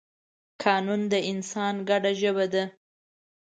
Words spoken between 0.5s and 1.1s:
قانون